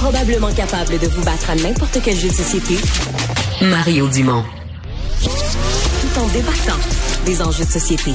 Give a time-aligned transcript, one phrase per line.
[0.00, 2.78] Probablement capable de vous battre à n'importe quel jeu de société,
[3.60, 4.42] Mario Dumont.
[5.22, 6.78] Tout en débattant
[7.26, 8.12] des enjeux de société.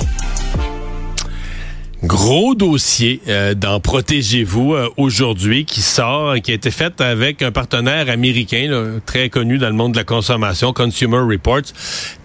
[2.05, 7.51] Gros dossier euh, dans Protégez-vous euh, aujourd'hui qui sort, qui a été fait avec un
[7.51, 11.73] partenaire américain très connu dans le monde de la consommation, Consumer Reports.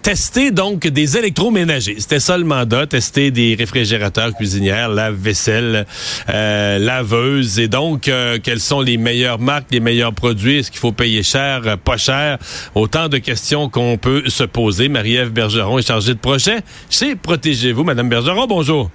[0.03, 1.95] Tester donc des électroménagers.
[1.97, 5.87] C'était ça le mandat, tester des réfrigérateurs, cuisinières, lave-vaisselle,
[6.29, 7.57] euh, laveuses.
[7.57, 10.59] Et donc, euh, quelles sont les meilleures marques, les meilleurs produits?
[10.59, 12.37] Est-ce qu'il faut payer cher, pas cher?
[12.75, 14.89] Autant de questions qu'on peut se poser.
[14.89, 16.57] Marie-Ève Bergeron est chargée de projet
[16.91, 17.83] chez Protégez-vous.
[17.83, 18.91] Madame Bergeron, bonjour.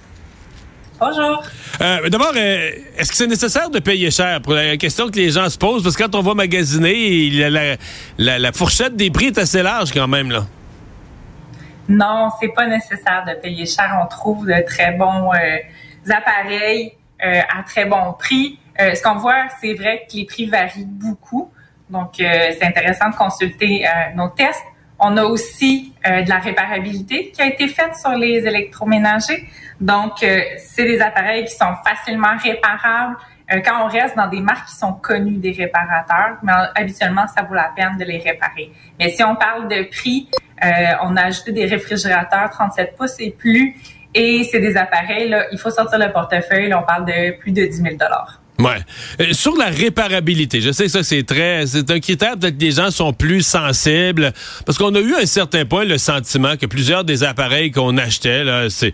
[0.99, 1.43] Bonjour.
[1.79, 4.41] Euh, D'abord, euh, est-ce que c'est nécessaire de payer cher?
[4.41, 5.83] Pour la question que les gens se posent?
[5.83, 7.75] Parce que quand on va magasiner, la,
[8.17, 10.31] la, la, fourchette des prix est assez large quand même.
[10.31, 10.45] là.
[11.87, 13.95] Non, c'est pas nécessaire de payer cher.
[14.03, 18.59] On trouve de très bons euh, appareils à très bon prix.
[18.79, 21.51] Ce qu'on voit, c'est vrai que les prix varient beaucoup.
[21.89, 24.61] Donc, c'est intéressant de consulter nos tests.
[24.99, 29.47] On a aussi de la réparabilité qui a été faite sur les électroménagers.
[29.79, 33.15] Donc, euh, c'est des appareils qui sont facilement réparables.
[33.51, 37.43] Euh, quand on reste dans des marques qui sont connues des réparateurs, mais habituellement, ça
[37.43, 38.71] vaut la peine de les réparer.
[38.99, 40.29] Mais si on parle de prix,
[40.63, 40.67] euh,
[41.03, 43.75] on a ajouté des réfrigérateurs 37 pouces et plus,
[44.13, 47.65] et c'est des appareils, là, il faut sortir le portefeuille, on parle de plus de
[47.65, 47.95] 10 000
[48.59, 49.33] Ouais.
[49.33, 52.71] sur la réparabilité, je sais que ça c'est très, c'est un critère peut-être que les
[52.71, 54.33] gens sont plus sensibles
[54.65, 57.97] parce qu'on a eu à un certain point le sentiment que plusieurs des appareils qu'on
[57.97, 58.93] achetait là, c'est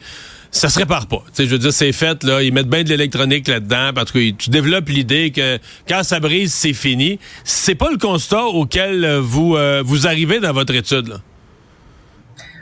[0.54, 1.24] ça se répare pas.
[1.34, 4.30] sais, je veux dire, c'est fait, là, ils mettent bien de l'électronique là-dedans, parce que
[4.30, 5.58] tu développes l'idée que
[5.90, 7.20] quand ça brise, c'est fini.
[7.44, 11.08] C'est pas le constat auquel euh, vous, euh, vous arrivez dans votre étude.
[11.08, 11.16] Là.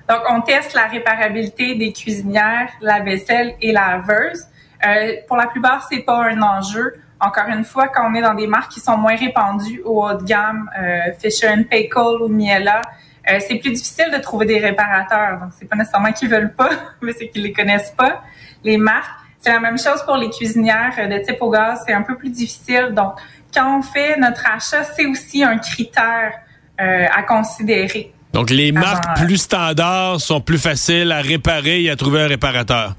[0.10, 4.46] Donc, on teste la réparabilité des cuisinières, la vaisselle et la laveuse.
[4.86, 6.94] Euh, pour la plupart, c'est pas un enjeu.
[7.20, 10.14] Encore une fois, quand on est dans des marques qui sont moins répandues au haut
[10.14, 12.82] de gamme, euh, Fisher Paykel ou Miela,
[13.30, 15.40] euh, c'est plus difficile de trouver des réparateurs.
[15.40, 16.69] Donc, c'est pas nécessairement qu'ils veulent pas,
[17.02, 18.24] mais c'est qu'ils les connaissent pas.
[18.64, 21.84] Les marques, c'est la même chose pour les cuisinières de type au gaz.
[21.86, 22.90] C'est un peu plus difficile.
[22.94, 23.13] Donc,
[23.53, 26.34] quand on fait notre achat, c'est aussi un critère
[26.80, 28.13] euh, à considérer.
[28.34, 32.96] Donc, les marques plus standards sont plus faciles à réparer et à trouver un réparateur.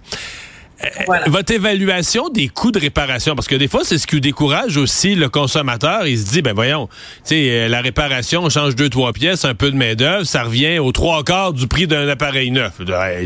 [1.26, 5.14] Votre évaluation des coûts de réparation, parce que des fois, c'est ce qui décourage aussi
[5.14, 6.06] le consommateur.
[6.06, 6.92] Il se dit, ben voyons, tu
[7.24, 10.78] sais, euh, la réparation, on change deux, trois pièces, un peu de main-d'œuvre, ça revient
[10.78, 12.74] aux trois quarts du prix d'un appareil neuf.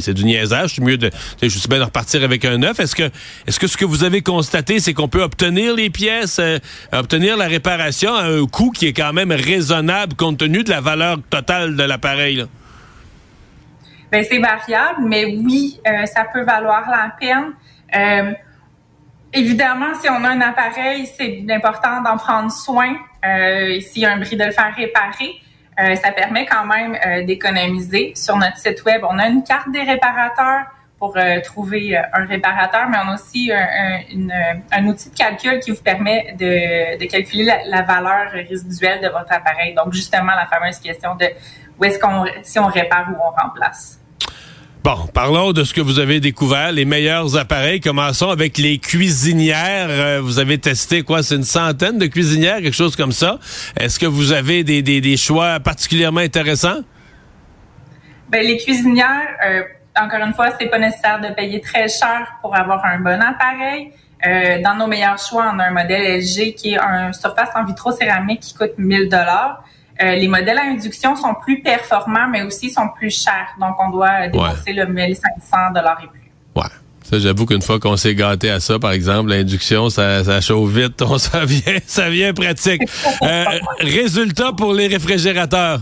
[0.00, 1.11] c'est du niaisage, c'est mieux de,
[1.43, 2.81] je suis bien repartir avec un neuf.
[2.81, 3.11] Est-ce que,
[3.47, 6.59] est-ce que ce que vous avez constaté, c'est qu'on peut obtenir les pièces, euh,
[6.93, 10.81] obtenir la réparation à un coût qui est quand même raisonnable compte tenu de la
[10.81, 12.44] valeur totale de l'appareil?
[14.11, 17.53] Ben, c'est variable, mais oui, euh, ça peut valoir la peine.
[17.94, 18.33] Euh,
[19.33, 22.94] évidemment, si on a un appareil, c'est important d'en prendre soin.
[23.25, 25.41] Euh, S'il y a un bris, de le faire réparer.
[25.78, 28.15] Ça permet quand même d'économiser.
[28.17, 30.65] Sur notre site web, on a une carte des réparateurs
[30.99, 36.34] pour trouver un réparateur, mais on a aussi un, outil de calcul qui vous permet
[36.38, 39.75] de, calculer la, valeur résiduelle de votre appareil.
[39.75, 41.27] Donc, justement, la fameuse question de
[41.78, 44.00] où est-ce qu'on si on répare ou on remplace?
[44.87, 47.81] Bon, parlons de ce que vous avez découvert, les meilleurs appareils.
[47.81, 49.88] Commençons avec les cuisinières.
[49.88, 51.25] Euh, vous avez testé quoi?
[51.25, 53.41] C'est une centaine de cuisinières, quelque chose comme ça.
[53.76, 56.82] Est-ce que vous avez des, des, des choix particulièrement intéressants?
[58.28, 59.62] Ben, les cuisinières, euh,
[60.00, 63.91] encore une fois, c'est pas nécessaire de payer très cher pour avoir un bon appareil.
[64.25, 67.64] Euh, dans nos meilleurs choix, on a un modèle LG qui est un surface en
[67.64, 69.64] vitro céramique qui coûte 1000 dollars.
[70.03, 73.55] Euh, les modèles à induction sont plus performants, mais aussi sont plus chers.
[73.61, 76.31] Donc, on doit débourser le 1500 dollars et plus.
[76.55, 76.69] Ouais.
[77.03, 80.71] Ça, j'avoue qu'une fois qu'on s'est gâté à ça, par exemple, l'induction, ça, ça chauffe
[80.71, 82.83] vite, on, ça vient, ça vient pratique.
[83.23, 83.45] Euh,
[83.79, 85.81] résultat pour les réfrigérateurs.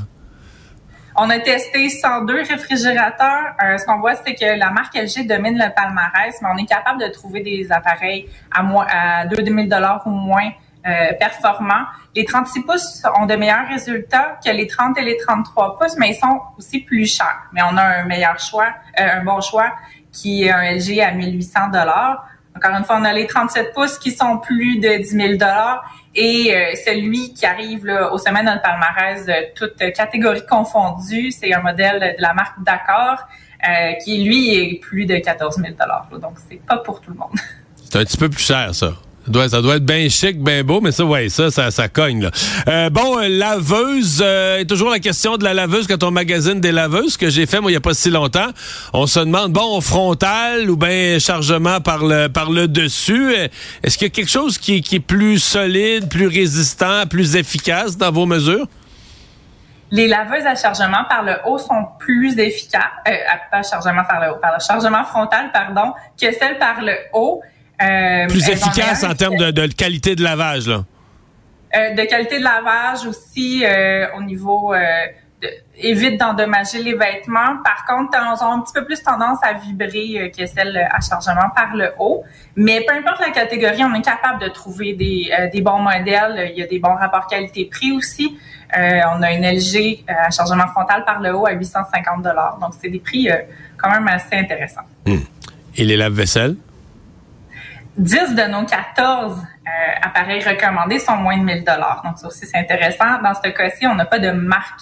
[1.17, 3.55] On a testé 102 réfrigérateurs.
[3.65, 6.67] Euh, ce qu'on voit, c'est que la marque LG domine le palmarès, mais on est
[6.67, 10.51] capable de trouver des appareils à, moins, à 2000 dollars ou moins
[10.87, 11.87] euh, performants.
[12.15, 16.11] Les 36 pouces ont de meilleurs résultats que les 30 et les 33 pouces, mais
[16.11, 17.49] ils sont aussi plus chers.
[17.55, 18.69] Mais on a un meilleur choix,
[19.01, 19.73] euh, un bon choix
[20.13, 22.27] qui est un LG à 1800 dollars.
[22.55, 25.91] Encore une fois, on a les 37 pouces qui sont plus de 10 000 dollars
[26.15, 31.55] et euh, celui qui arrive là, au sommet de palmarès, de toutes catégories confondues, c'est
[31.55, 33.27] un modèle de la marque D'accord
[34.05, 36.07] qui lui est plus de 14 000 dollars.
[36.21, 37.33] Donc c'est pas pour tout le monde.
[37.91, 38.93] C'est un petit peu plus cher ça.
[39.27, 42.25] Ça doit, être bien chic, bien beau, mais ça, ouais, ça, ça, ça cogne.
[42.25, 42.31] Là.
[42.69, 46.73] Euh, bon, euh, laveuse, euh, toujours la question de la laveuse quand on magasine des
[46.73, 48.49] laveuses, que j'ai fait moi il y a pas si longtemps.
[48.93, 53.35] On se demande, bon, frontal ou bien chargement par le par le dessus.
[53.83, 57.97] Est-ce qu'il y a quelque chose qui, qui est plus solide, plus résistant, plus efficace
[57.97, 58.67] dans vos mesures?
[59.91, 63.13] Les laveuses à chargement par le haut sont plus efficaces, euh,
[63.51, 67.43] pas chargement par le haut, par le chargement frontal, pardon, que celles par le haut.
[67.83, 70.85] Euh, plus efficace en termes de, de, qualité de lavage, là.
[71.77, 74.73] Euh, de qualité de lavage aussi euh, au niveau
[75.43, 77.57] de, évite d'endommager les vêtements.
[77.65, 81.51] Par contre, elles ont un petit peu plus tendance à vibrer que celles à chargement
[81.55, 82.23] par le haut.
[82.55, 86.53] Mais peu importe la catégorie, on est capable de trouver des, des bons modèles.
[86.53, 88.39] Il y a des bons rapports qualité-prix aussi.
[88.73, 93.01] on a une LG à chargement frontal par le haut à 850 Donc, c'est des
[93.01, 93.29] prix
[93.77, 94.87] quand même assez intéressants.
[95.09, 95.25] Hum.
[95.77, 96.55] Et les lave-vaisselle?
[97.97, 99.71] 10 de nos 14 euh,
[100.03, 102.03] appareils recommandés sont moins de 1000 dollars.
[102.05, 103.23] Donc ça aussi c'est intéressant.
[103.23, 104.81] Dans ce cas-ci, on n'a pas de marque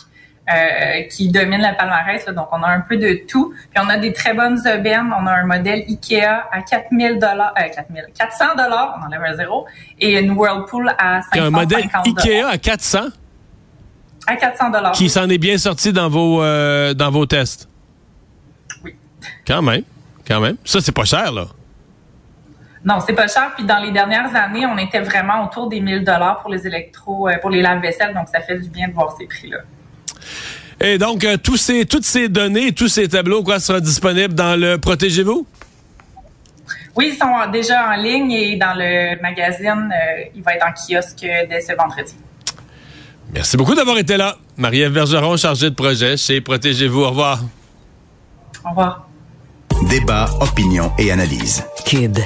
[0.51, 3.55] euh, qui domine la palmarès, donc on a un peu de tout.
[3.73, 5.15] Puis on a des très bonnes aubaines.
[5.17, 9.37] On a un modèle Ikea à 4000 dollars, euh, 4000, 400 dollars, on enlève un
[9.37, 9.67] zéro,
[10.01, 12.99] et une Whirlpool à 550 Un modèle Ikea à 400
[14.27, 14.93] À 400 dollars.
[14.93, 17.69] Qui s'en est bien sorti dans vos euh, dans vos tests?
[18.83, 18.97] Oui.
[19.47, 19.85] Quand même,
[20.27, 20.57] quand même.
[20.65, 21.45] Ça c'est pas cher là.
[22.85, 23.53] Non, c'est pas cher.
[23.57, 27.29] Puis dans les dernières années, on était vraiment autour des 1000 dollars pour les électros,
[27.29, 28.13] euh, pour les lave-vaisselle.
[28.15, 29.59] Donc ça fait du bien de voir ces prix-là.
[30.81, 34.59] Et donc, euh, tous ces, toutes ces données, tous ces tableaux, quoi, seront disponibles dans
[34.59, 35.47] le Protégez-vous?
[36.97, 40.73] Oui, ils sont déjà en ligne et dans le magazine, euh, il va être en
[40.73, 42.17] kiosque dès ce vendredi.
[43.33, 44.37] Merci beaucoup d'avoir été là.
[44.59, 47.01] Marie-Ève Bergeron, chargée de projet chez Protégez-vous.
[47.01, 47.41] Au revoir.
[48.65, 49.07] Au revoir.
[49.89, 51.65] Débat, opinion et analyse.
[51.87, 52.19] Cube.